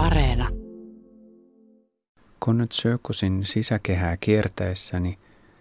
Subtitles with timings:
[0.00, 0.48] Areena.
[2.44, 5.18] Connet Circusin sisäkehää kiertäessäni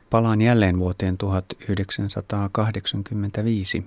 [0.10, 3.86] palaan jälleen vuoteen 1985.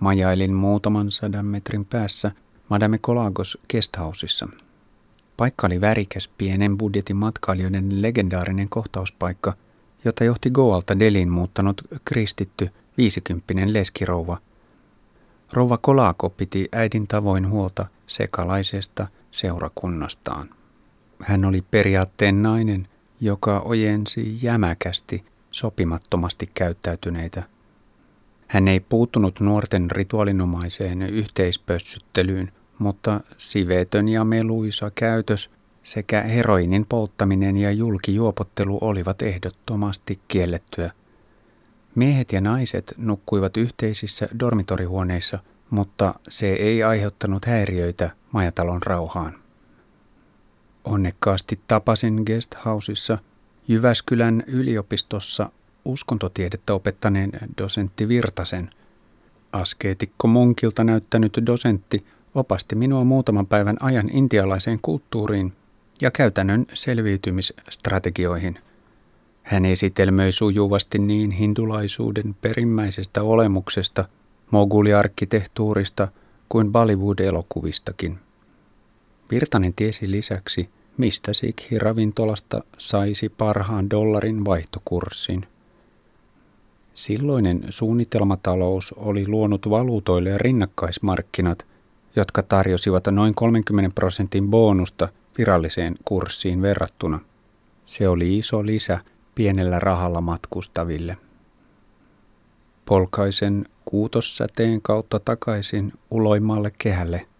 [0.00, 2.32] Majailin muutaman sadan metrin päässä
[2.68, 4.48] Madame Colagos Guesthouseissa.
[5.36, 9.52] Paikka oli värikäs pienen budjetin matkailijoiden legendaarinen kohtauspaikka,
[10.04, 14.38] jota johti Goalta Delin muuttanut kristitty viisikymppinen leskirouva.
[15.52, 19.06] Rouva Kolako piti äidin tavoin huolta sekalaisesta
[19.36, 20.50] seurakunnastaan.
[21.22, 22.88] Hän oli periaatteen nainen,
[23.20, 27.42] joka ojensi jämäkästi sopimattomasti käyttäytyneitä.
[28.46, 35.50] Hän ei puuttunut nuorten rituaalinomaiseen yhteispössyttelyyn, mutta sivetön ja meluisa käytös
[35.82, 40.90] sekä heroinin polttaminen ja julkijuopottelu olivat ehdottomasti kiellettyä.
[41.94, 45.38] Miehet ja naiset nukkuivat yhteisissä dormitorihuoneissa,
[45.70, 49.34] mutta se ei aiheuttanut häiriöitä majatalon rauhaan.
[50.84, 53.18] Onnekkaasti tapasin guesthouseissa
[53.68, 55.50] Jyväskylän yliopistossa
[55.84, 58.70] uskontotiedettä opettaneen dosentti Virtasen.
[59.52, 65.52] Askeetikko munkilta näyttänyt dosentti opasti minua muutaman päivän ajan intialaiseen kulttuuriin
[66.00, 68.58] ja käytännön selviytymisstrategioihin.
[69.42, 74.04] Hän esitelmöi sujuvasti niin hindulaisuuden perimmäisestä olemuksesta,
[74.50, 76.08] moguliarkkitehtuurista
[76.48, 78.25] kuin Bollywood-elokuvistakin.
[79.30, 85.46] Virtanen tiesi lisäksi, mistä Sikhi-ravintolasta saisi parhaan dollarin vaihtokurssin.
[86.94, 91.66] Silloinen suunnitelmatalous oli luonut valuutoille rinnakkaismarkkinat,
[92.16, 97.20] jotka tarjosivat noin 30 prosentin bonusta viralliseen kurssiin verrattuna.
[97.86, 98.98] Se oli iso lisä
[99.34, 101.16] pienellä rahalla matkustaville.
[102.84, 107.26] Polkaisen kuutossäteen kautta takaisin uloimmalle kehälle–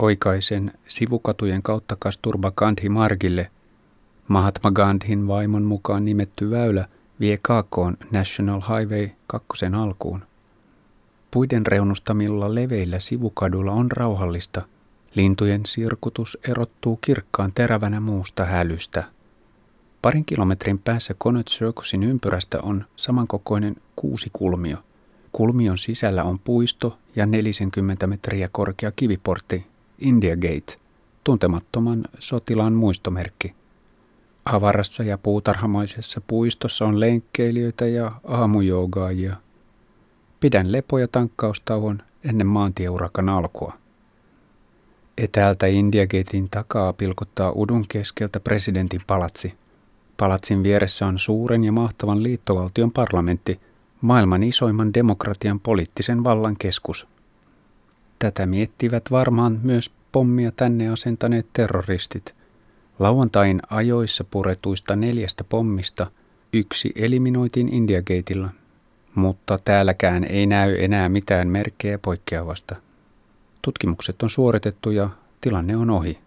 [0.00, 3.50] oikaisen sivukatujen kautta Kasturba Gandhi Margille.
[4.28, 6.88] Mahatma Gandhin vaimon mukaan nimetty väylä
[7.20, 10.22] vie Kaakoon National Highway 2 alkuun.
[11.30, 14.62] Puiden reunustamilla leveillä sivukadulla on rauhallista.
[15.14, 19.04] Lintujen sirkutus erottuu kirkkaan terävänä muusta hälystä.
[20.02, 24.76] Parin kilometrin päässä Connaught Circusin ympyrästä on samankokoinen kuusi kulmio.
[25.32, 29.69] Kulmion sisällä on puisto ja 40 metriä korkea kiviportti,
[30.00, 30.78] India Gate,
[31.24, 33.54] tuntemattoman sotilaan muistomerkki.
[34.44, 39.36] Avarassa ja puutarhamaisessa puistossa on lenkkeilijöitä ja aamujoogaajia.
[40.40, 43.72] Pidän lepo- ja tankkaustauon ennen maantieurakan alkua.
[45.18, 49.54] Etäältä India Gatein takaa pilkottaa udun keskeltä presidentin palatsi.
[50.16, 53.60] Palatsin vieressä on suuren ja mahtavan liittovaltion parlamentti,
[54.00, 57.06] maailman isoimman demokratian poliittisen vallan keskus–
[58.22, 62.34] Tätä miettivät varmaan myös pommia tänne asentaneet terroristit.
[62.98, 66.06] Lauantain ajoissa puretuista neljästä pommista
[66.52, 68.48] yksi eliminoitiin Indiagateilla,
[69.14, 72.76] mutta täälläkään ei näy enää mitään merkkejä poikkeavasta.
[73.62, 75.10] Tutkimukset on suoritettu ja
[75.40, 76.18] tilanne on ohi.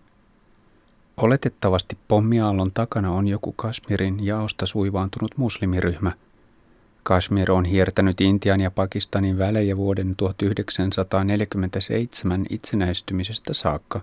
[1.18, 6.12] Oletettavasti pommiaallon takana on joku Kasmirin jaosta suivaantunut muslimiryhmä–
[7.04, 14.02] Kashmir on hiertänyt Intian ja Pakistanin välejä vuoden 1947 itsenäistymisestä saakka.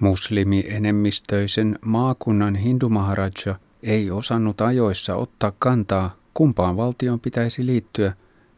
[0.00, 8.12] Muslimi-enemmistöisen maakunnan hindumaharaja ei osannut ajoissa ottaa kantaa, kumpaan valtion pitäisi liittyä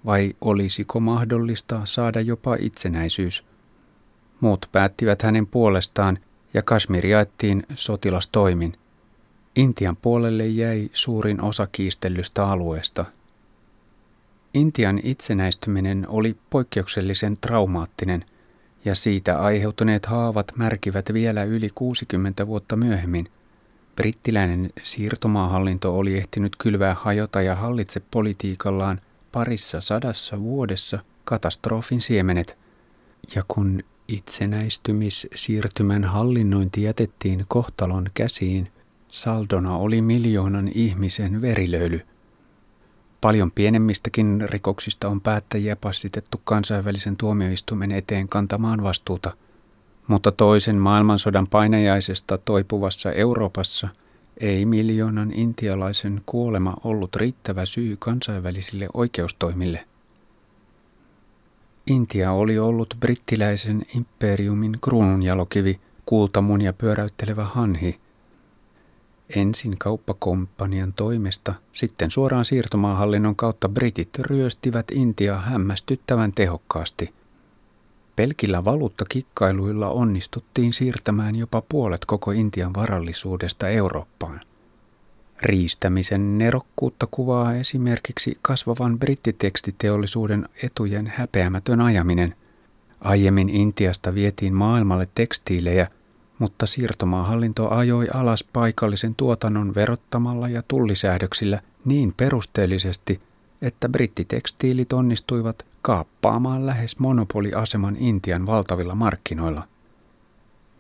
[0.06, 3.44] vai olisiko mahdollista saada jopa itsenäisyys.
[4.40, 6.18] Muut päättivät hänen puolestaan
[6.54, 8.72] ja Kashmir jaettiin sotilastoimin.
[9.56, 13.04] Intian puolelle jäi suurin osa kiistellystä alueesta–
[14.54, 18.24] Intian itsenäistyminen oli poikkeuksellisen traumaattinen
[18.84, 23.28] ja siitä aiheutuneet haavat märkivät vielä yli 60 vuotta myöhemmin.
[23.96, 29.00] Brittiläinen siirtomaahallinto oli ehtinyt kylvää hajota ja hallitse politiikallaan
[29.32, 32.58] parissa sadassa vuodessa katastrofin siemenet.
[33.34, 38.68] Ja kun itsenäistymissiirtymän hallinnointi jätettiin kohtalon käsiin,
[39.08, 42.00] saldona oli miljoonan ihmisen verilöyly–
[43.20, 49.32] Paljon pienemmistäkin rikoksista on päättäjiä passitettu kansainvälisen tuomioistuimen eteen kantamaan vastuuta,
[50.06, 53.88] mutta toisen maailmansodan painajaisesta toipuvassa Euroopassa
[54.36, 59.84] ei miljoonan intialaisen kuolema ollut riittävä syy kansainvälisille oikeustoimille.
[61.86, 67.98] Intia oli ollut brittiläisen imperiumin kruununjalokivi, kultamunia pyöräyttelevä hanhi–
[69.36, 77.14] Ensin kauppakomppanian toimesta, sitten suoraan siirtomaahallinnon kautta britit ryöstivät Intiaa hämmästyttävän tehokkaasti.
[78.16, 84.40] pelkillä valuuttakikkailuilla onnistuttiin siirtämään jopa puolet koko Intian varallisuudesta Eurooppaan.
[85.42, 92.34] Riistämisen nerokkuutta kuvaa esimerkiksi kasvavan brittitekstiteollisuuden etujen häpeämätön ajaminen.
[93.00, 95.88] Aiemmin Intiasta vietiin maailmalle tekstiilejä,
[96.40, 103.20] mutta siirtomaahallinto ajoi alas paikallisen tuotannon verottamalla ja tullisäädöksillä niin perusteellisesti,
[103.62, 109.68] että brittitekstiilit onnistuivat kaappaamaan lähes monopoliaseman Intian valtavilla markkinoilla.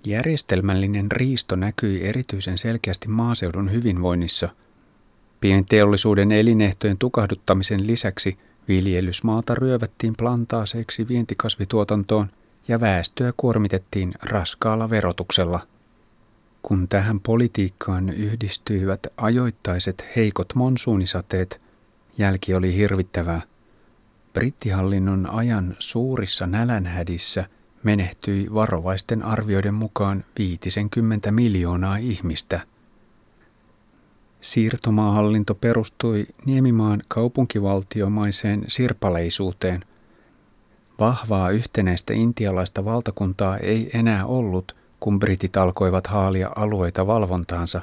[0.04, 4.48] Järjestelmällinen riisto näkyi erityisen selkeästi maaseudun hyvinvoinnissa.
[5.40, 12.30] Pienteollisuuden elinehtojen tukahduttamisen lisäksi viljelysmaata ryövättiin plantaaseiksi vientikasvituotantoon
[12.68, 15.60] ja väestöä kuormitettiin raskaalla verotuksella.
[16.62, 21.60] Kun tähän politiikkaan yhdistyivät ajoittaiset heikot monsuunisateet,
[22.18, 23.40] jälki oli hirvittävää.
[24.32, 27.44] Brittihallinnon ajan suurissa nälänhädissä
[27.82, 32.60] menehtyi varovaisten arvioiden mukaan 50 miljoonaa ihmistä.
[34.40, 39.84] Siirtomaahallinto perustui Niemimaan kaupunkivaltiomaiseen sirpaleisuuteen.
[41.00, 47.80] Vahvaa yhtenäistä intialaista valtakuntaa ei enää ollut, kun britit alkoivat haalia alueita valvontaansa.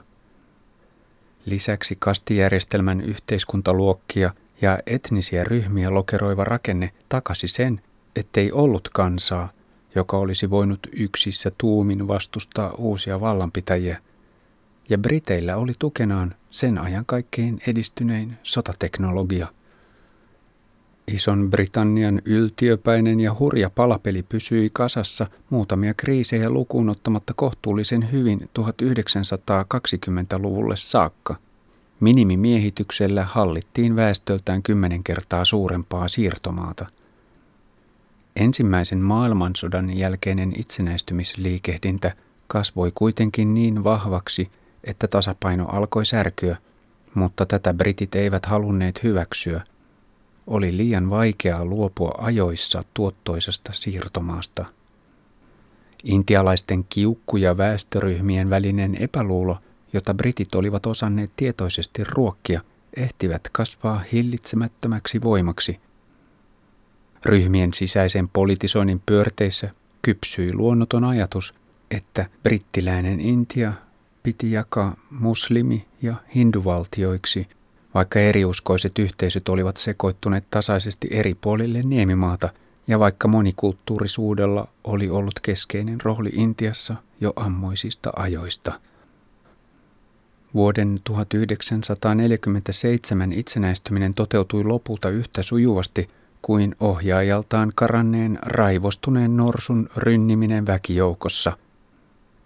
[1.46, 7.82] Lisäksi kastijärjestelmän yhteiskuntaluokkia– ja etnisiä ryhmiä lokeroiva rakenne takasi sen,
[8.16, 9.50] ettei ollut kansaa,
[9.96, 14.02] joka olisi voinut yksissä tuumin vastustaa uusia vallanpitäjiä,
[14.90, 19.48] ja Briteillä oli tukenaan sen ajan kaikkein edistynein sotateknologia.
[21.12, 30.76] Ison Britannian yltiöpäinen ja hurja palapeli pysyi kasassa muutamia kriisejä lukuun ottamatta kohtuullisen hyvin 1920-luvulle
[30.76, 31.36] saakka–
[32.00, 36.86] Minimimiehityksellä hallittiin väestöltään kymmenen kertaa suurempaa siirtomaata.
[38.36, 42.14] Ensimmäisen maailmansodan jälkeinen itsenäistymisliikehdintä
[42.48, 44.52] kasvoi kuitenkin niin vahvaksi,
[44.84, 46.58] että tasapaino alkoi särkyä,
[47.14, 49.62] mutta tätä britit eivät halunneet hyväksyä.
[50.48, 54.66] Oli liian vaikeaa luopua ajoissa tuottoisesta siirtomaasta.
[56.04, 59.58] Intialaisten kiukku ja väestöryhmien välinen epäluulo–
[59.94, 62.62] jota britit olivat osanneet tietoisesti ruokkia,
[62.96, 65.80] ehtivät kasvaa hillitsemättömäksi voimaksi.
[67.26, 69.70] Ryhmien sisäisen politisoinnin pyörteissä
[70.02, 71.54] kypsyi luonnoton ajatus,
[71.92, 73.74] että brittiläinen Intia
[74.24, 77.48] piti jakaa muslimi- ja hinduvaltioiksi,
[77.98, 82.50] vaikka eriuskoiset yhteisöt olivat sekoittuneet tasaisesti eri puolille niemimaata
[82.88, 88.80] ja vaikka monikulttuurisuudella oli ollut keskeinen rooli Intiassa jo ammoisista ajoista.
[90.54, 96.10] Vuoden 1947 itsenäistyminen toteutui lopulta yhtä sujuvasti
[96.42, 101.58] kuin ohjaajaltaan karanneen raivostuneen norsun rynniminen väkijoukossa.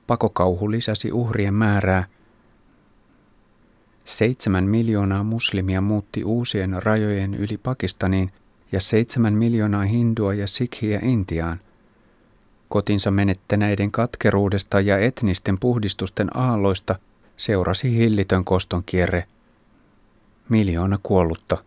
[0.08, 2.04] Pakokauhu lisäsi uhrien määrää.
[4.06, 8.32] Seitsemän miljoonaa muslimia muutti uusien rajojen yli Pakistaniin
[8.72, 11.60] ja seitsemän miljoonaa hindua ja sikhiä Intiaan.
[12.70, 16.96] Kotinsa menettäneiden katkeruudesta ja etnisten puhdistusten aalloista–
[17.42, 19.24] seurasi hillitön koston kierre.
[20.50, 21.58] Miljoona kuollutta.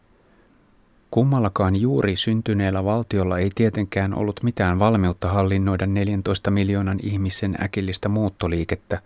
[1.11, 9.03] Kummallakaan juuri syntyneellä valtiolla ei tietenkään ollut mitään valmiutta hallinnoida 14 miljoonan ihmisen äkillistä muuttoliikettä.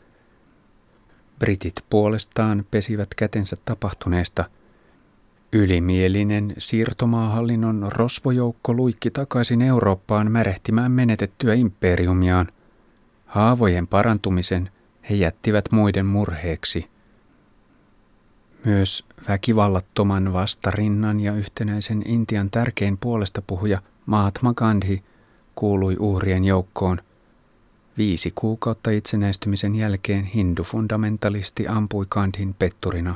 [1.38, 4.44] Britit puolestaan pesivät kätensä tapahtuneesta.
[5.52, 12.48] Ylimielinen siirtomaahallinnon rosvojoukko luikki takaisin Eurooppaan märehtimään menetettyä imperiumiaan.
[13.26, 14.70] Haavojen parantumisen–
[15.10, 16.90] he jättivät muiden murheeksi.
[18.64, 25.02] Myös väkivallattoman vastarinnan ja yhtenäisen Intian tärkein puolesta puhuja Mahatma Gandhi
[25.54, 27.00] kuului uhrien joukkoon.
[27.98, 33.14] Viisi kuukautta itsenäistymisen jälkeen hindufundamentalisti ampui Gandhin petturina.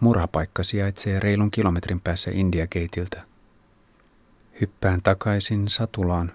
[0.00, 3.22] Murhapaikka sijaitsee reilun kilometrin päässä India-geitiltä.
[4.60, 6.32] Hyppään takaisin Satulaan,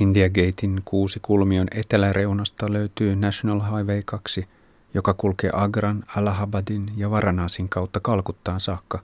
[0.00, 4.48] India Gatein kuusi kulmion eteläreunasta löytyy National Highway 2,
[4.94, 9.00] joka kulkee Agran, Allahabadin ja Varanasin kautta Kalkuttaan saakka.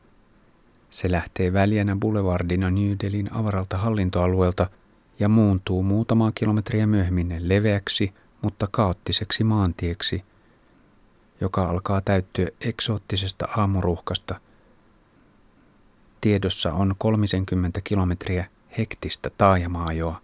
[0.91, 4.71] Se lähtee väljänä boulevardina New Delhin avaralta hallintoalueelta
[5.21, 8.13] ja muuntuu muutamaa kilometriä myöhemmin leveäksi,
[8.43, 10.25] mutta kaoottiseksi maantieksi,
[11.41, 14.41] joka alkaa täyttyä eksoottisesta aamuruuhkasta.
[16.21, 18.47] Tiedossa on 30 kilometriä
[18.79, 20.21] hektistä taajamaajoa.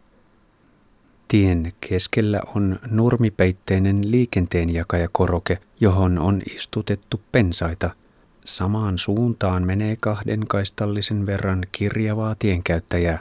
[1.28, 7.90] Tien keskellä on nurmipeitteinen liikenteenjakajakoroke, johon on istutettu pensaita.
[8.44, 13.20] Samaan suuntaan menee kahden kaistallisen verran kirjavaa tienkäyttäjää.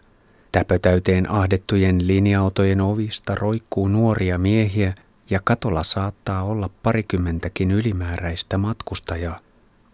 [0.55, 4.93] Täpötäyteen ahdettujen linja-autojen ovista roikkuu nuoria miehiä
[5.29, 9.39] ja katolla saattaa olla parikymmentäkin ylimääräistä matkustajaa.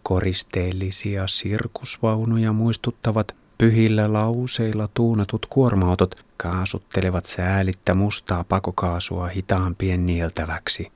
[0.03, 10.91] Koristeellisia sirkusvaunuja muistuttavat pyhillä lauseilla tuunatut kuorma-autot kaasuttelevat säälittä mustaa pakokaasua hitaampien nieltäväksi.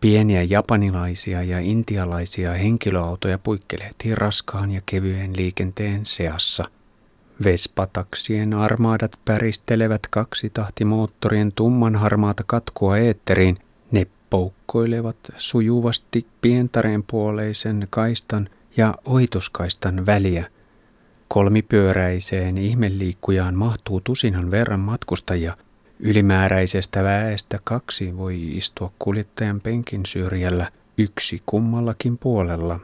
[0.00, 6.64] Pieniä japanilaisia ja intialaisia henkilöautoja puikkelehtii raskaan ja kevyen liikenteen seassa.
[7.44, 13.58] Vespataksien armaadat päristelevät kaksitahtimoottorien tumman harmaata katkua eetteriin.
[13.90, 20.46] Ne poukkoilevat sujuvasti pientareen puoleisen kaistan ja ohituskaistan väliä.
[21.28, 25.56] Kolmipyöräiseen ihmeliikkujaan mahtuu tusinan verran matkustajia–
[26.02, 32.80] Ylimääräisestä väestä kaksi voi istua kuljettajan penkin syrjällä, yksi kummallakin puolella.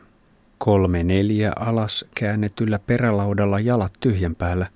[0.59, 4.67] Kolme neljä alas käännetyllä perälaudalla jalat tyhjän päällä.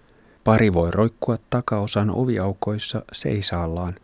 [0.45, 3.95] Pari voi roikkua takaosan oviaukoissa seisaallaan.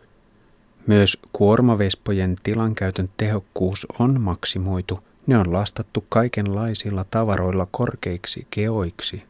[0.87, 5.01] Myös kuormavespojen tilankäytön tehokkuus on maksimoitu.
[5.27, 9.23] Ne on lastattu kaikenlaisilla tavaroilla korkeiksi keoiksi.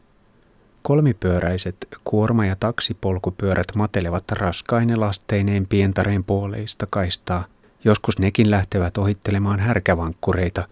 [0.81, 7.45] Kolmipyöräiset kuorma- ja taksipolkupyörät matelevat raskaine lasteineen pientareen puoleista kaistaa.
[7.83, 10.67] Joskus nekin lähtevät ohittelemaan härkävankkureita.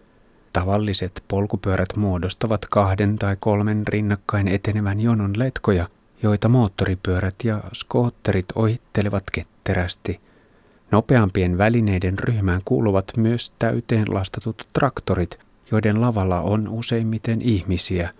[0.55, 5.87] Tavalliset polkupyörät muodostavat kahden tai kolmen rinnakkain etenevän jonon letkoja,
[6.23, 10.19] joita moottoripyörät ja skootterit ohittelevat ketterästi.
[10.91, 15.39] Nopeampien välineiden ryhmään kuuluvat myös täyteen lastatut traktorit,
[15.71, 18.09] joiden lavalla on useimmiten ihmisiä–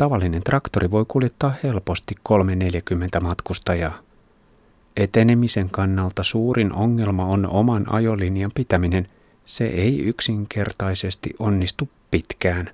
[0.00, 3.98] Tavallinen traktori voi kuljettaa helposti 340 matkustajaa.
[4.96, 9.08] Etenemisen kannalta suurin ongelma on oman ajolinjan pitäminen.
[9.50, 12.70] Se ei yksinkertaisesti onnistu pitkään.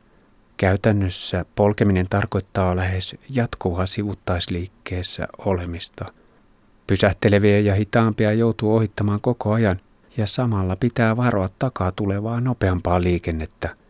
[0.56, 6.04] Käytännössä polkeminen tarkoittaa lähes jatkuvaa sivuttaisliikkeessä olemista.
[6.86, 9.80] Pysähteleviä ja hitaampia joutuu ohittamaan koko ajan
[10.16, 13.74] ja samalla pitää varoa takaa tulevaa nopeampaa liikennettä–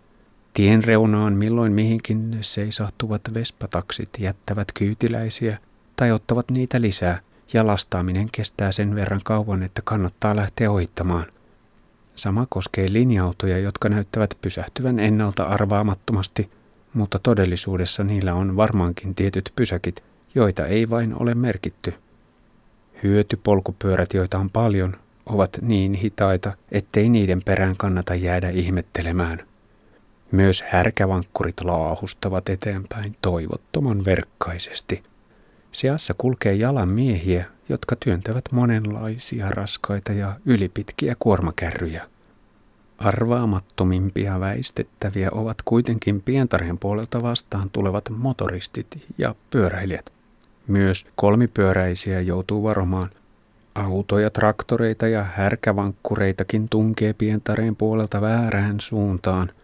[0.57, 5.59] Tien reunaan milloin mihinkin seisahtuvat vespataksit jättävät kyytiläisiä
[5.97, 7.21] tai ottavat niitä lisää,
[7.52, 11.26] ja lastaaminen kestää sen verran kauan, että kannattaa lähteä ohittamaan.
[12.16, 16.50] Sama koskee linja-autoja, jotka näyttävät pysähtyvän ennalta arvaamattomasti,
[16.94, 20.04] mutta todellisuudessa niillä on varmaankin tietyt pysäkit,
[20.35, 21.94] joita ei vain ole merkitty.
[23.02, 24.96] Hyötypolkupyörät, joita on paljon,
[25.26, 29.42] ovat niin hitaita, ettei niiden perään kannata jäädä ihmettelemään.
[30.32, 35.02] Myös härkävankkurit laahustavat eteenpäin toivottoman verkkaisesti.
[35.73, 42.06] Seassa kulkee jalan miehiä, jotka työntävät monenlaisia raskaita ja ylipitkiä kuormakärryjä.
[42.99, 48.87] Arvaamattomimpia väistettäviä ovat kuitenkin pientarhen puolelta vastaan tulevat motoristit
[49.18, 50.12] ja pyöräilijät.
[50.66, 53.11] Myös kolmipyöräisiä joutuu varomaan.
[53.75, 59.50] Autoja, traktoreita ja härkävankkureitakin tunkee pientareen puolelta väärään suuntaan–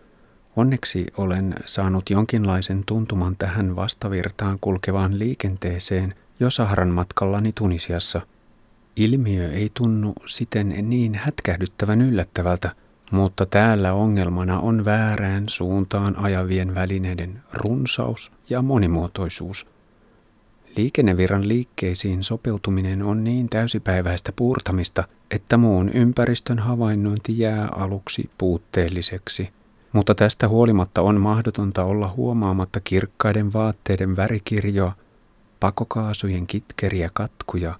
[0.56, 8.20] Onneksi olen saanut jonkinlaisen tuntuman tähän vastavirtaan kulkevaan liikenteeseen jo Saharan matkallani Tunisiassa.
[8.96, 12.70] Ilmiö ei tunnu siten niin hätkähdyttävän yllättävältä,
[13.10, 19.66] mutta täällä ongelmana on väärään suuntaan ajavien välineiden runsaus ja monimuotoisuus.
[20.76, 29.48] Liikennevirran liikkeisiin sopeutuminen on niin täysipäiväistä puurtamista, että muun ympäristön havainnointi jää aluksi puutteelliseksi–
[29.92, 34.94] mutta tästä huolimatta on mahdotonta olla huomaamatta kirkkaiden vaatteiden värikirjoa,
[35.62, 37.74] pakokaasujen kitkeriä katkuja,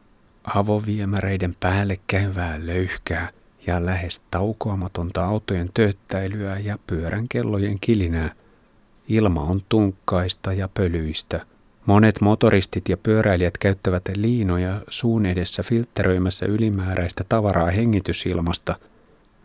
[0.55, 3.29] avoviemäreiden päälle käyvää löyhkää
[3.67, 8.35] ja lähes taukoamatonta autojen tööttäilyä ja pyörän kellojen kilinää.
[9.09, 11.47] Ilma on tunkkaista ja pölyistä.
[11.87, 18.77] Monet motoristit ja pyöräilijät käyttävät liinoja suun edessä filtteröimässä ylimääräistä tavaraa hengitysilmasta–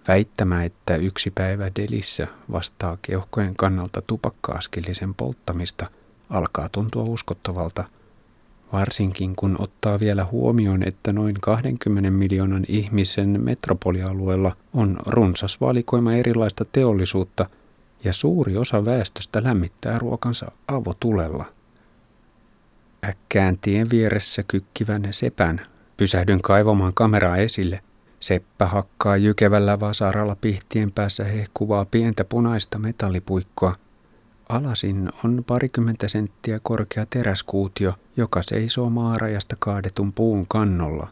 [0.07, 5.89] Väittämä, että yksi päivä Delissä vastaa keuhkojen kannalta tupakkaaskillisen polttamista,
[6.29, 7.83] alkaa tuntua uskottavalta,
[8.73, 16.65] varsinkin kun ottaa vielä huomioon, että noin 20 miljoonan ihmisen metropolialueella on runsas valikoima erilaista
[16.71, 17.49] teollisuutta
[18.03, 21.45] ja suuri osa väestöstä lämmittää ruokansa avotulella.
[23.05, 25.61] Äkkään tien vieressä kykkivän sepän
[25.97, 27.81] pysähdyn kaivamaan kameraa esille
[28.19, 33.75] Seppä hakkaa jykevällä vasaralla pihtien päässä hehkuvaa pientä punaista metallipuikkoa.
[34.49, 41.07] Alasin on parikymmentä senttiä korkea teräskuutio, joka seisoo maarajasta kaadetun puun kannolla.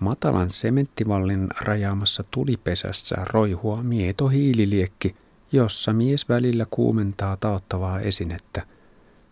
[0.00, 5.16] Matalan sementtivallin rajaamassa tulipesässä roihua mieto hiililiekki,
[5.52, 8.62] jossa mies välillä kuumentaa taottavaa esinettä.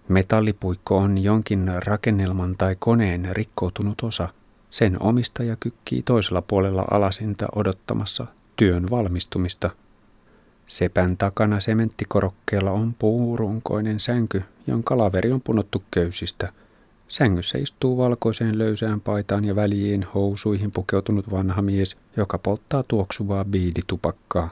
[0.09, 4.29] Metallipuikko on jonkin rakennelman tai koneen rikkoutunut osa.
[4.71, 8.27] Sen omistaja kykkii toisella puolella alasinta odottamassa
[8.57, 9.71] työn valmistumista.
[10.69, 16.53] Sepän takana sementtikorokkeella on puurunkoinen sänky, jonka laveri on punottu köysistä.
[17.09, 24.51] Sängyssä istuu valkoiseen löysään paitaan ja väliin housuihin pukeutunut vanha mies, joka polttaa tuoksuvaa biiditupakkaa.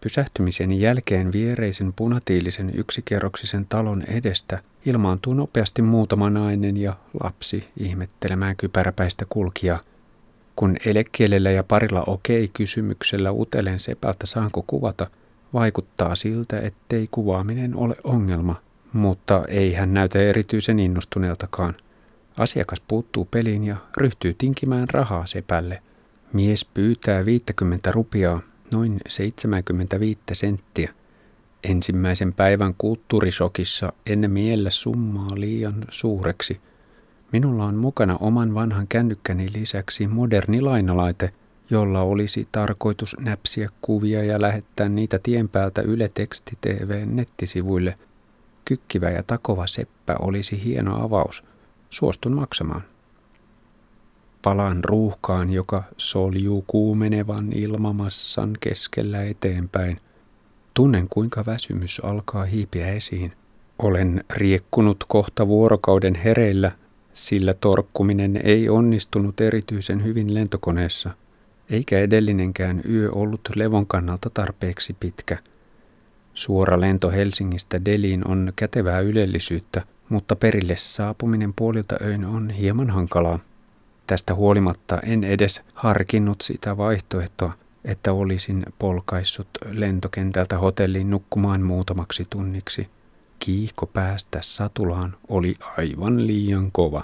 [0.00, 9.24] Pysähtymisen jälkeen viereisen punatiilisen yksikerroksisen talon edestä ilmaantuu nopeasti muutama nainen ja lapsi ihmettelemään kypäräpäistä
[9.28, 9.78] kulkia.
[10.56, 15.06] Kun elekielellä ja parilla okei-kysymyksellä utelen sepältä saanko kuvata,
[15.54, 18.54] vaikuttaa siltä, ettei kuvaaminen ole ongelma,
[18.92, 21.74] mutta ei hän näytä erityisen innostuneeltakaan.
[22.38, 25.82] Asiakas puuttuu peliin ja ryhtyy tinkimään rahaa sepälle.
[26.32, 28.40] Mies pyytää 50 rupiaa,
[28.72, 30.92] noin 75 senttiä.
[31.64, 36.60] Ensimmäisen päivän kulttuurisokissa en miellä summaa liian suureksi.
[37.32, 41.32] Minulla on mukana oman vanhan kännykkäni lisäksi moderni lainalaite,
[41.70, 47.98] jolla olisi tarkoitus näpsiä kuvia ja lähettää niitä tien päältä Yle Teksti TVn nettisivuille.
[48.64, 51.44] Kykkivä ja takova seppä olisi hieno avaus.
[51.90, 52.82] Suostun maksamaan
[54.42, 60.00] palan ruuhkaan, joka soljuu kuumenevan ilmamassan keskellä eteenpäin.
[60.74, 63.32] Tunnen, kuinka väsymys alkaa hiipiä esiin.
[63.78, 66.72] Olen riekkunut kohta vuorokauden hereillä,
[67.14, 71.10] sillä torkkuminen ei onnistunut erityisen hyvin lentokoneessa,
[71.70, 75.38] eikä edellinenkään yö ollut levon kannalta tarpeeksi pitkä.
[76.34, 83.38] Suora lento Helsingistä Deliin on kätevää ylellisyyttä, mutta perille saapuminen puolilta öin on hieman hankalaa.
[84.06, 87.52] Tästä huolimatta en edes harkinnut sitä vaihtoehtoa,
[87.84, 92.88] että olisin polkaissut lentokentältä hotelliin nukkumaan muutamaksi tunniksi.
[93.38, 97.02] Kiihko päästä satulaan oli aivan liian kova.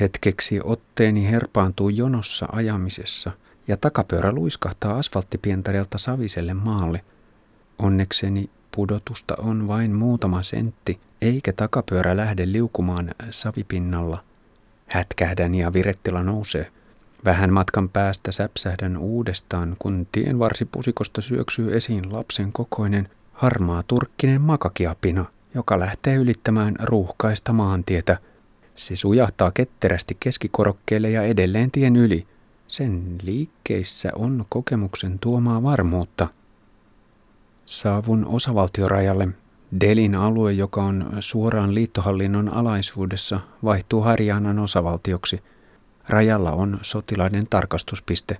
[0.00, 3.32] Hetkeksi otteeni herpaantuu jonossa ajamisessa
[3.68, 7.04] ja takapyörä luiskahtaa asfalttipientareelta saviselle maalle.
[7.78, 14.24] Onnekseni pudotusta on vain muutama sentti, eikä takapyörä lähde liukumaan savipinnalla–
[14.92, 16.70] Hätkähdän ja virettila nousee.
[17.24, 25.78] Vähän matkan päästä säpsähdän uudestaan, kun tienvarsipusikosta syöksyy esiin lapsen kokoinen harmaa turkkinen makakiapina, joka
[25.78, 28.18] lähtee ylittämään ruuhkaista maantietä.
[28.76, 32.26] Se sujahtaa ketterästi keskikorokkeelle ja edelleen tien yli.
[32.72, 36.28] Sen liikkeissä on kokemuksen tuomaa varmuutta.
[37.64, 39.28] Saavun osavaltiorajalle
[39.80, 45.42] Delin alue, joka on suoraan liittohallinnon alaisuudessa, vaihtuu Harjanan osavaltioksi.
[46.08, 48.38] Rajalla on sotilaiden tarkastuspiste.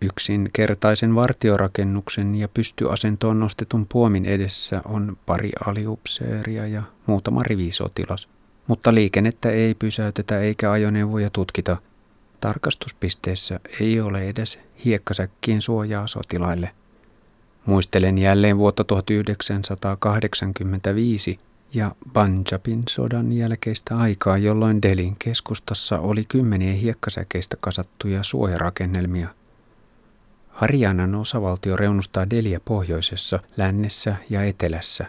[0.00, 8.28] Yksinkertaisen vartiorakennuksen ja pystyasentoon nostetun puomin edessä on pari aliupseeria ja muutama rivisotilas.
[8.66, 11.76] Mutta liikennettä ei pysäytetä eikä ajoneuvoja tutkita.
[12.42, 16.70] Tarkastuspisteessä ei ole edes hiekkasäkkien suojaa sotilaille–
[17.66, 21.38] Muistelen jälleen vuotta 1985
[21.74, 29.28] ja Punjabin sodan jälkeistä aikaa, jolloin Delin keskustassa oli kymmeniä hiekkasäkeistä kasattuja suojarakennelmia.
[30.48, 35.06] Harjanan osavaltio reunustaa Delia pohjoisessa, lännessä ja etelässä.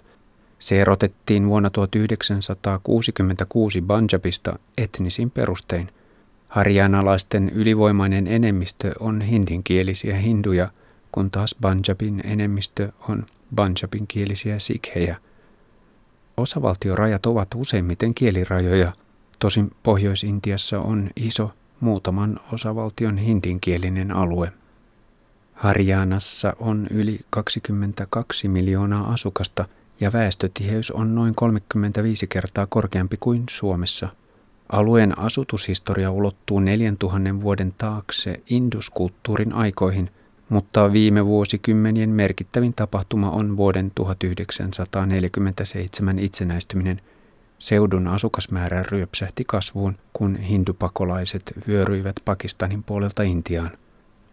[0.60, 5.89] Se erotettiin vuonna 1966 Punjabista etnisin perustein.
[6.54, 10.70] Harjanalaisten ylivoimainen enemmistö on hindinkielisiä hinduja–
[11.13, 15.18] kun taas Banjabin enemmistö on Banjabin kielisiä sikhejä.
[16.38, 18.94] Osavaltiorajat ovat useimmiten kielirajoja,
[19.39, 24.52] tosin Pohjois-Intiassa on iso muutaman osavaltion hindinkielinen alue.
[25.54, 29.66] Harjanassa on yli 22 miljoonaa asukasta
[30.00, 34.10] ja väestötiheys on noin 35 kertaa korkeampi kuin Suomessa.
[34.74, 40.10] Alueen asutushistoria ulottuu 4000 vuoden taakse induskulttuurin aikoihin–
[40.50, 47.02] mutta viime vuosikymmenien merkittävin tapahtuma on vuoden 1947 itsenäistyminen.
[47.60, 53.72] Seudun asukasmäärä ryöpsähti kasvuun, kun hindupakolaiset vyöryivät Pakistanin puolelta Intiaan.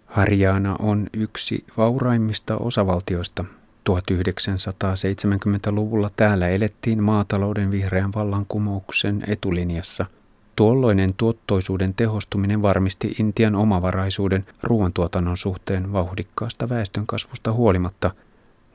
[0.06, 3.44] Harjaana on yksi vauraimmista osavaltioista.
[3.90, 10.06] 1970-luvulla täällä elettiin maatalouden vihreän vallankumouksen etulinjassa–
[10.56, 18.10] Tuolloinen tuottoisuuden tehostuminen varmisti Intian omavaraisuuden ruoantuotannon suhteen vauhdikkaasta väestönkasvusta huolimatta.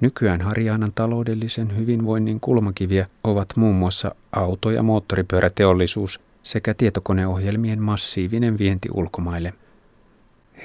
[0.01, 8.89] Nykyään Harjaanan taloudellisen hyvinvoinnin kulmakiviä ovat muun muassa auto- ja moottoripyöräteollisuus sekä tietokoneohjelmien massiivinen vienti
[8.93, 9.53] ulkomaille.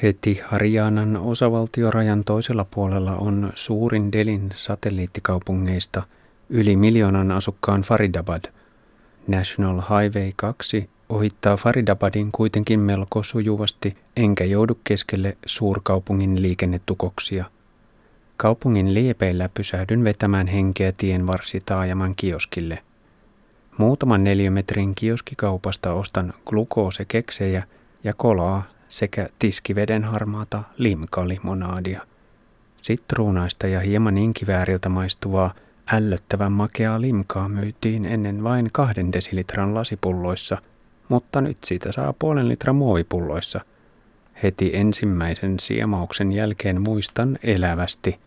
[0.02, 6.02] Heti Harjaanan osavaltiorajan toisella puolella on suurin Delin satelliittikaupungeista
[6.48, 8.44] yli miljoonan asukkaan Faridabad–
[9.26, 17.44] National Highway 2 ohittaa Faridabadin kuitenkin melko sujuvasti, enkä joudu keskelle suurkaupungin liikennetukoksia.
[18.36, 22.78] Kaupungin liepeillä pysähdyn vetämään henkeä tien varsi taajaman kioskille.
[23.78, 27.62] Muutaman neliömetrin kioskikaupasta ostan glukoosekeksejä
[28.04, 32.02] ja kolaa sekä tiskiveden harmaata limkalimonadia.
[32.82, 35.54] Sitruunaista ja hieman inkivääriltä maistuvaa
[35.92, 40.58] ällöttävän makeaa limkaa myytiin ennen vain kahden desilitran lasipulloissa,
[41.10, 43.60] mutta nyt siitä saa puolen litran muovipulloissa.
[44.42, 48.18] Heti ensimmäisen siemauksen jälkeen muistan elävästi,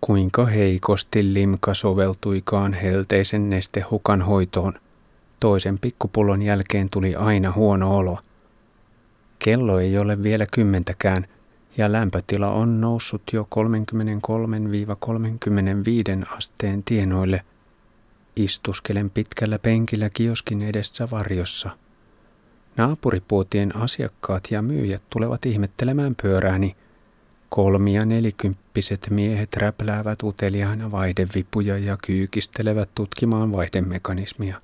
[0.00, 4.72] kuinka heikosti limka soveltuikaan helteisen nestehukan hoitoon.
[5.40, 8.18] Toisen pikkupullon jälkeen tuli aina huono olo.
[9.38, 11.26] Kello ei ole vielä kymmentäkään–
[11.76, 13.58] ja lämpötila on noussut jo 33-35
[16.36, 17.44] asteen tienoille.
[18.36, 21.70] Istuskelen pitkällä penkillä kioskin edessä varjossa.
[22.76, 26.76] Naapuripuotien asiakkaat ja myyjät tulevat ihmettelemään pyörääni.
[27.48, 34.60] Kolmi- ja nelikymppiset miehet räpläävät uteliaina vaihdevipuja ja kyykistelevät tutkimaan vaihdemekanismia.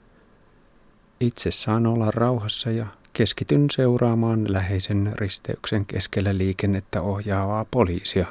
[1.21, 8.27] Itse saan olla rauhassa ja keskityn seuraamaan läheisen risteyksen keskellä liikennettä ohjaavaa poliisia.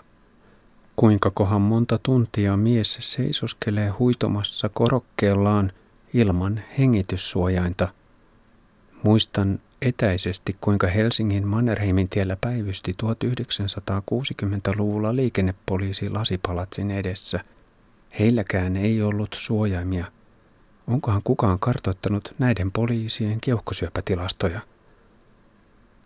[0.95, 5.71] Kuinka kohan monta tuntia mies seisoskelee huitomassa korokkeellaan
[6.13, 7.87] ilman hengityssuojainta.
[9.03, 17.39] Muistan etäisesti, kuinka Helsingin Mannerheimin tiellä päivysti 1960-luvulla liikennepoliisi lasipalatsin edessä.
[18.19, 20.05] Heilläkään ei ollut suojaimia–
[20.87, 24.61] Onkohan kukaan kartoittanut näiden poliisien keuhkosyöpätilastoja?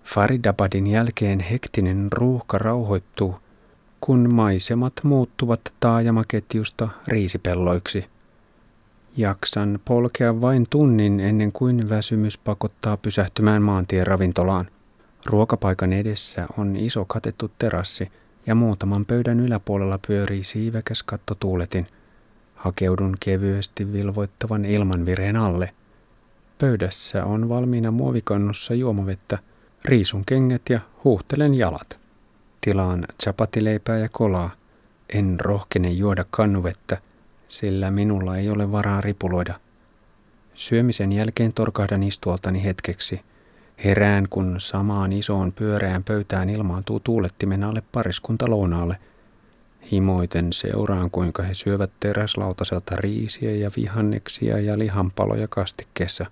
[0.03, 3.35] Faridabadin jälkeen hektinen ruuhka rauhoittuu,
[3.99, 8.05] kun maisemat muuttuvat taajamaketjusta riisipelloiksi.
[9.17, 14.67] Jaksan polkea vain tunnin ennen kuin väsymys pakottaa pysähtymään maantien ravintolaan.
[15.25, 18.11] Ruokapaikan edessä on iso katettu terassi
[18.45, 21.87] ja muutaman pöydän yläpuolella pyörii siivekäs kattotuuletin–
[22.61, 25.73] Hakeudun kevyesti vilvoittavan ilmanvireen alle.
[26.57, 29.37] Pöydässä on valmiina muovikannussa juomavettä,
[29.85, 31.99] riisun kengät ja huuhtelen jalat.
[32.61, 34.51] Tilaan chapatileipää ja kolaa.
[35.13, 36.97] En rohkene juoda kannuvettä,
[37.51, 39.59] sillä minulla ei ole varaa ripuloida.
[40.53, 43.21] Syömisen jälkeen torkahdan istualtani hetkeksi.
[43.83, 48.97] Herään, kun samaan isoon pyöreään pöytään ilmaantuu tuulettimen alle pariskunta lounaalle–
[49.91, 56.25] Himoiten seuraan, kuinka he syövät teräslautaselta riisiä ja vihanneksia ja lihanpaloja kastikkeessa.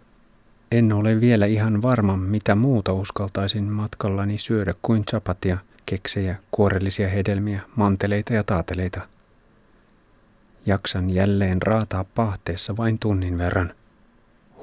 [0.71, 7.61] En ole vielä ihan varma, mitä muuta uskaltaisin matkallani syödä kuin chapatia, keksejä, kuorellisia hedelmiä,
[7.75, 9.01] manteleita ja taateleita.
[10.65, 13.73] Jaksan jälleen raataa pahteessa vain tunnin verran.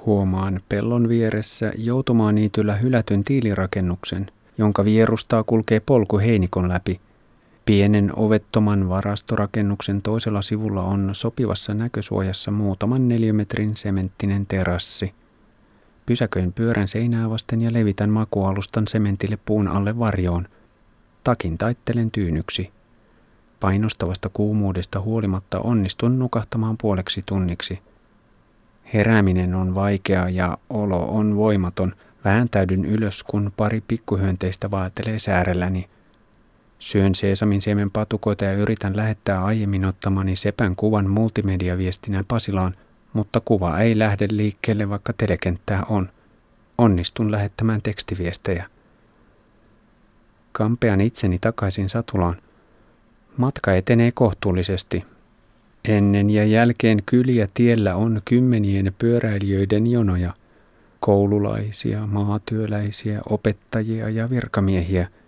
[0.06, 7.00] Huomaan pellon vieressä joutumaan niityllä hylätyn tiilirakennuksen, jonka vierustaa kulkee polku heinikon läpi–
[7.66, 15.14] Pienen ovettoman varastorakennuksen toisella sivulla on sopivassa näkösuojassa muutaman neliömetrin sementtinen terassi.
[16.06, 20.48] Pysäköin pyörän seinää vasten ja levitän makualustan sementille puun alle varjoon.
[21.24, 22.70] Takin taittelen tyynyksi.
[23.66, 27.78] Painostavasta kuumuudesta huolimatta onnistun nukahtamaan puoleksi tunniksi.
[28.94, 31.94] Herääminen on vaikea ja olo on voimaton.
[32.24, 35.88] Vääntäydyn ylös, kun pari pikkuhyönteistä vaatelee säärelläni–
[36.78, 42.74] Syön seesamin siemen patukoita ja yritän lähettää aiemmin ottamani sepän kuvan multimediaviestinä Pasilaan,
[43.12, 46.08] mutta kuva ei lähde liikkeelle, vaikka telekenttää on.
[46.78, 48.66] Onnistun lähettämään tekstiviestejä.
[50.52, 52.45] Kampean itseni takaisin satulaan.
[53.36, 55.04] Matka etenee kohtuullisesti.
[55.84, 60.32] Ennen ja jälkeen kyliä tiellä on kymmenien pyöräilijöiden jonoja.
[61.00, 65.08] Koululaisia, maatyöläisiä, opettajia ja virkamiehiä–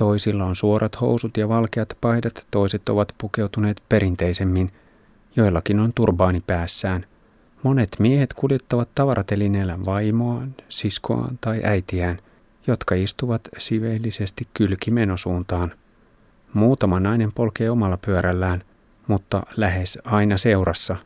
[0.00, 4.72] Toisilla on suorat housut ja valkeat paidat, toiset ovat pukeutuneet perinteisemmin.
[5.36, 7.06] Joillakin on turbaani päässään.
[7.62, 12.18] Monet miehet kuljettavat tavaratelineellä vaimoaan, siskoaan tai äitiään,
[12.66, 15.72] jotka istuvat siveellisesti kylkimenosuuntaan.
[16.54, 18.62] Muutama nainen polkee omalla pyörällään,
[19.06, 20.96] mutta lähes aina seurassa.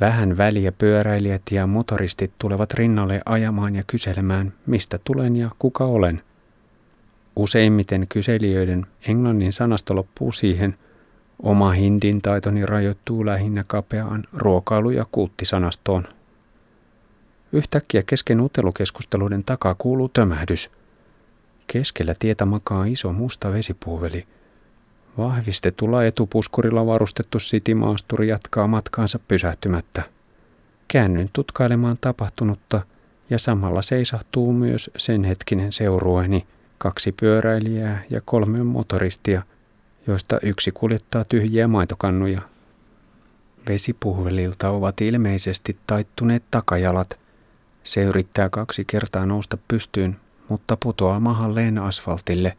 [0.00, 6.22] Vähän väliä pyöräilijät ja motoristit tulevat rinnalle ajamaan ja kyselemään, mistä tulen ja kuka olen–
[7.36, 10.78] Useimmiten kyselijöiden englannin sanasto loppuu siihen,
[11.42, 16.04] oma hindin taitoni rajoittuu lähinnä kapeaan ruokailu- ja kulttisanastoon.
[17.52, 20.70] Yhtäkkiä kesken utelukeskusteluiden takaa kuuluu tömähdys.
[21.66, 24.26] Keskellä tietä makaa iso musta vesipuuveli.
[25.18, 30.02] Vahvistetulla etupuskurilla varustettu sitimaasturi jatkaa matkaansa pysähtymättä.
[30.88, 32.80] Käännyn tutkailemaan tapahtunutta
[33.30, 36.46] ja samalla seisahtuu myös sen hetkinen seurueeni,
[36.78, 39.42] kaksi pyöräilijää ja kolme motoristia,
[40.06, 42.40] joista yksi kuljettaa tyhjiä maitokannuja.
[43.68, 47.18] Vesipuhvelilta ovat ilmeisesti taittuneet takajalat.
[47.84, 50.16] Se yrittää kaksi kertaa nousta pystyyn,
[50.48, 52.56] mutta putoaa mahalleen asfaltille.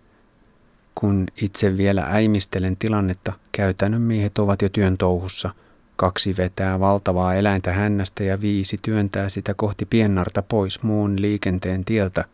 [0.96, 5.50] Kun itse vielä äimistelen tilannetta, käytännön miehet ovat jo työn touhussa.
[5.96, 12.26] Kaksi vetää valtavaa eläintä hännästä ja viisi työntää sitä kohti piennarta pois muun liikenteen tieltä.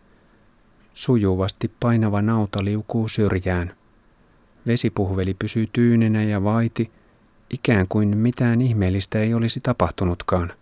[0.92, 3.74] Sujuvasti painava nauta liukuu syrjään.
[4.68, 6.92] Vesipuhveli pysyy tyynenä ja vaiti,
[7.50, 10.54] ikään kuin mitään ihmeellistä ei olisi tapahtunutkaan.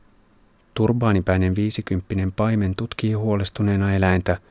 [0.73, 4.37] Turbaanipäinen viisikymppinen paimen tutkii huolestuneena eläintä–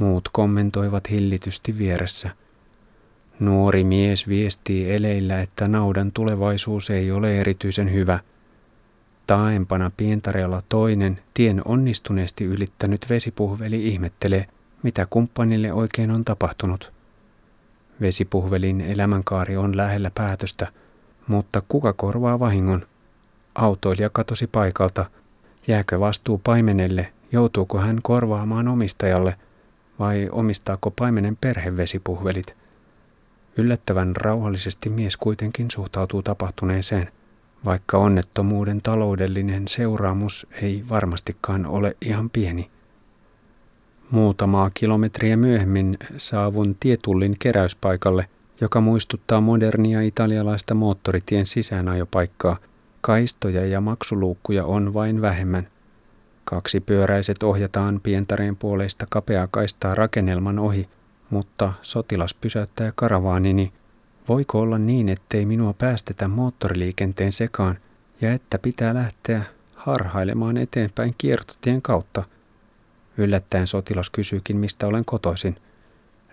[0.00, 2.30] Muut kommentoivat hillitysti vieressä.
[3.40, 8.18] Nuori mies viestii eleillä, että naudan tulevaisuus ei ole erityisen hyvä.
[9.26, 14.46] Taempana pientareella toinen, tien onnistuneesti ylittänyt vesipuhveli ihmettelee,
[14.82, 16.92] mitä kumppanille oikein on tapahtunut.
[18.00, 20.66] Vesipuhvelin elämänkaari on lähellä päätöstä,
[21.26, 22.86] mutta kuka korvaa vahingon?
[23.54, 25.06] Autoilija katosi paikalta.
[25.66, 27.12] Jääkö vastuu paimenelle?
[27.32, 29.34] Joutuuko hän korvaamaan omistajalle–
[30.00, 32.56] vai omistaako paimenen perhevesipuhvelit?
[33.56, 37.08] Yllättävän rauhallisesti mies kuitenkin suhtautuu tapahtuneeseen,
[37.64, 42.70] vaikka onnettomuuden taloudellinen seuraamus ei varmastikaan ole ihan pieni.
[44.10, 48.28] Muutamaa kilometriä myöhemmin saavun tietullin keräyspaikalle,
[48.60, 52.56] joka muistuttaa modernia italialaista moottoritien sisäänajopaikkaa.
[53.00, 55.68] Kaistoja ja maksuluukkuja on vain vähemmän–
[56.50, 60.88] Kaksi pyöräiset ohjataan pientareen puoleista kapeaa kaistaa rakennelman ohi,
[61.30, 63.72] mutta sotilas pysäyttää karavaanini.
[64.28, 67.78] Voiko olla niin, ettei minua päästetä moottoriliikenteen sekaan
[68.20, 69.42] ja että pitää lähteä
[69.74, 72.24] harhailemaan eteenpäin kiertotien kautta?
[73.16, 75.56] Yllättäen sotilas kysyykin, mistä olen kotoisin.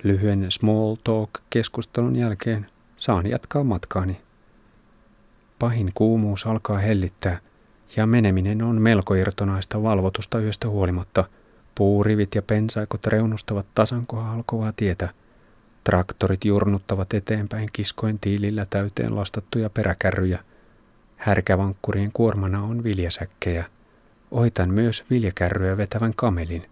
[0.03, 4.21] Lyhyen small talk-keskustelun jälkeen saan jatkaa matkaani.
[5.59, 7.39] Pahin kuumuus alkaa hellittää
[7.95, 11.23] ja meneminen on melko irtonaista valvotusta yöstä huolimatta.
[11.75, 15.09] Puurivit ja pensaikot reunustavat tasan halkovaa tietä.
[15.83, 20.39] Traktorit jurnuttavat eteenpäin kiskoen tiilillä täyteen lastattuja peräkärryjä.
[21.17, 23.65] Härkävankkurien kuormana on viljasäkkejä.
[24.31, 26.69] Oitan myös viljakärryä vetävän kamelin.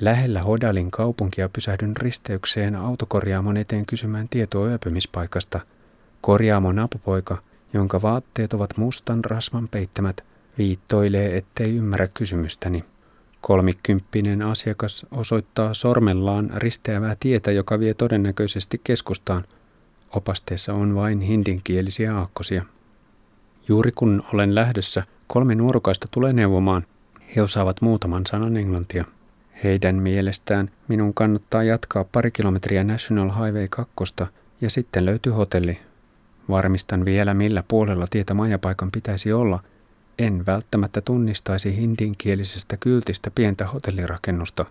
[0.00, 5.60] Lähellä Hodalin kaupunkia pysähdyn risteykseen autokorjaamon eteen kysymään tietoa yöpymispaikasta.
[6.20, 7.38] Korjaamon apupoika–
[7.72, 10.24] jonka vaatteet ovat mustan rasvan peittämät,
[10.58, 12.84] viittoilee, ettei ymmärrä kysymystäni.
[13.40, 19.44] Kolmikymppinen asiakas osoittaa sormellaan risteävää tietä, joka vie todennäköisesti keskustaan.
[20.10, 22.64] Opasteessa on vain hindinkielisiä aakkosia.
[23.68, 26.86] Juuri kun olen lähdössä, kolme nuorukaista tulee neuvomaan.
[27.36, 29.04] He osaavat muutaman sanan englantia.
[29.64, 33.94] Heidän mielestään minun kannattaa jatkaa pari kilometriä National Highway 2
[34.60, 35.78] ja sitten löytyy hotelli,
[36.48, 39.60] Varmistan vielä, millä puolella tietä majapaikan pitäisi olla.
[40.18, 44.64] En välttämättä tunnistaisi hindinkielisestä kyltistä pientä hotellirakennusta.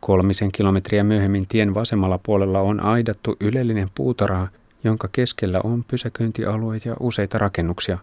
[0.00, 4.48] Kolmisen kilometriä myöhemmin tien vasemmalla puolella on aidattu ylellinen puutarha,
[4.84, 7.98] jonka keskellä on pysäköintialueita ja useita rakennuksia.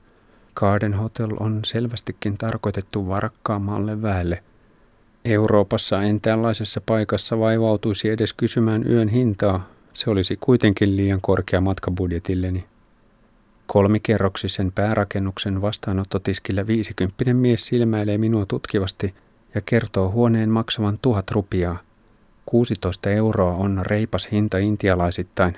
[0.56, 4.44] Garden Hotel on selvästikin tarkoitettu varakkaammalle väelle.
[5.26, 12.66] Euroopassa en tällaisessa paikassa vaivautuisi edes kysymään yön hintaa, se olisi kuitenkin liian korkea matkabudjetilleni.
[13.68, 19.14] Kolmikerroksisen päärakennuksen vastaanottotiskillä viisikymppinen mies silmäilee minua tutkivasti
[19.56, 21.80] ja kertoo huoneen maksavan tuhat rupiaa.
[22.46, 25.58] 16 euroa on reipas hinta intialaisittain.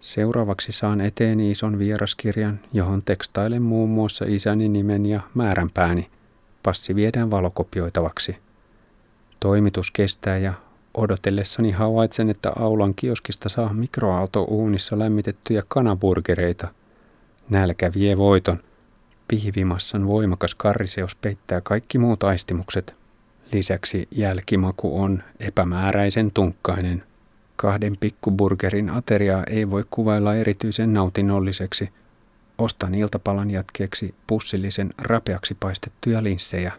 [0.00, 6.10] Seuraavaksi saan eteeni ison vieraskirjan, johon tekstailen muun muassa isäni nimen ja määränpääni.
[6.62, 8.36] Passi viedään valokopioitavaksi.
[9.40, 10.54] Toimitus kestää ja
[10.94, 16.68] Odotellessani havaitsen, että aulan kioskista saa mikroaaltouunissa lämmitettyjä kanaburgereita.
[17.50, 18.58] Nälkä vie voiton.
[19.28, 22.94] Pihvimassan voimakas karriseos peittää kaikki muut aistimukset.
[23.52, 27.02] Lisäksi jälkimaku on epämääräisen tunkkainen.
[27.56, 31.90] Kahden pikkuburgerin ateriaa ei voi kuvailla erityisen nautinnolliseksi.
[32.58, 36.72] Ostan iltapalan jatkeeksi pussillisen rapeaksi paistettuja linssejä.